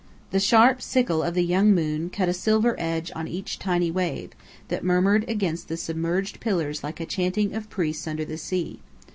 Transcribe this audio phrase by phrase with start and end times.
[0.31, 4.31] The sharp sickle of the young moon cut a silver edge on each tiny wave,
[4.69, 8.79] that murmured against the submerged pillars like a chanting of priests under the sea.